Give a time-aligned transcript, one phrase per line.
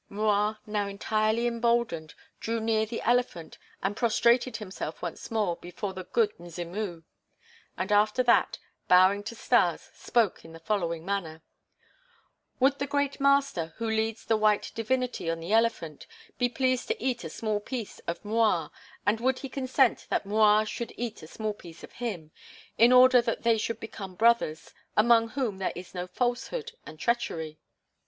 [0.09, 6.05] M'Rua, now entirely emboldened, drew near the elephant and prostrated himself once more before the
[6.05, 7.03] "Good Mzimu"
[7.77, 11.43] and after that, bowing to Stas, spoke in the following manner:
[12.59, 16.07] "Would the great master, who leads the white divinity on the elephant,
[16.39, 18.71] be pleased to eat a small piece of M'Rua,
[19.05, 22.31] and would he consent that M'Rua should eat a small piece of him,
[22.75, 27.59] in order that they should become brothers, among whom there is no falsehood and treachery?"